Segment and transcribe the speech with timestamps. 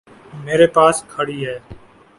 [0.43, 1.57] میرے پاس کھڑی ہے۔